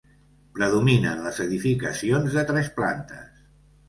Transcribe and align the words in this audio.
Predominen 0.59 1.19
les 1.25 1.41
edificacions 1.45 2.37
de 2.39 2.45
tres 2.53 2.71
plantes. 2.79 3.45